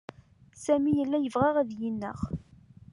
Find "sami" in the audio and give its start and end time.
0.63-0.91